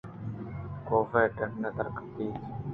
[0.87, 2.33] کاف ڈنّ ءَ درکپت